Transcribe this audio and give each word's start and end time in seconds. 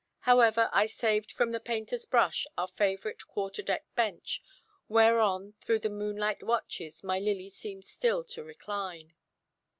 However, 0.21 0.71
I 0.73 0.87
saved 0.87 1.31
from 1.31 1.51
the 1.51 1.59
painter's 1.59 2.07
brush 2.07 2.47
our 2.57 2.67
favourite 2.67 3.27
quarter 3.27 3.61
deck 3.61 3.85
bench, 3.93 4.41
whereon 4.87 5.53
through 5.61 5.77
the 5.77 5.91
moonlight 5.91 6.41
watches 6.41 7.03
my 7.03 7.19
Lily 7.19 7.51
seemed 7.51 7.85
still 7.85 8.23
to 8.23 8.43
recline. 8.43 9.13